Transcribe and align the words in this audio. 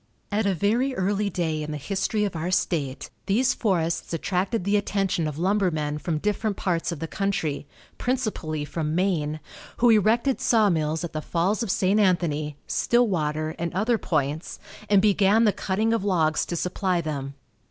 At 0.31 0.47
a 0.47 0.55
very 0.55 0.95
early 0.95 1.29
day 1.29 1.61
in 1.61 1.69
the 1.69 1.77
history 1.77 2.25
of 2.25 2.35
our 2.35 2.49
state 2.49 3.11
these 3.27 3.53
forests 3.53 4.11
attracted 4.13 4.63
the 4.63 4.75
attention 4.75 5.27
of 5.27 5.37
lumbermen 5.37 5.99
from 5.99 6.17
different 6.17 6.57
parts 6.57 6.91
of 6.91 6.97
the 6.97 7.07
country, 7.07 7.67
principally 7.99 8.65
from 8.65 8.95
Maine, 8.95 9.39
who 9.77 9.91
erected 9.91 10.41
sawmills 10.41 11.03
at 11.03 11.13
the 11.13 11.21
Falls 11.21 11.61
of 11.61 11.69
St. 11.69 11.99
Anthony, 11.99 12.57
Stillwater 12.65 13.53
and 13.59 13.71
other 13.75 13.99
points, 13.99 14.57
and 14.89 15.03
began 15.03 15.43
the 15.43 15.53
cutting 15.53 15.93
of 15.93 16.03
logs 16.03 16.47
to 16.47 16.55
supply 16.55 16.99
them. 16.99 17.35